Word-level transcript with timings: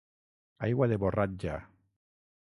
Aigua 0.67 0.89
de 0.93 0.99
borratja. 1.05 1.59